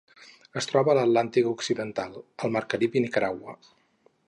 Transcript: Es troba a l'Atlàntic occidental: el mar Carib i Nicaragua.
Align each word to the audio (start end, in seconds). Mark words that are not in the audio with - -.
Es 0.61 0.67
troba 0.71 0.91
a 0.93 0.95
l'Atlàntic 0.99 1.51
occidental: 1.51 2.17
el 2.47 2.57
mar 2.57 2.65
Carib 2.75 2.97
i 3.01 3.07
Nicaragua. 3.07 3.57